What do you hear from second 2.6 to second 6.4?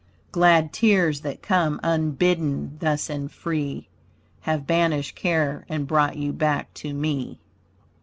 thus and free Have banished care and brought you